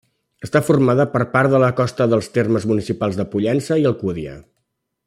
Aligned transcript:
Està 0.45 0.61
formada 0.69 1.05
per 1.17 1.21
part 1.35 1.53
de 1.55 1.59
la 1.65 1.69
costa 1.81 2.09
dels 2.15 2.31
termes 2.39 2.67
municipals 2.73 3.21
de 3.21 3.31
Pollença 3.35 3.79
i 3.83 3.87
d'Alcúdia. 3.89 4.39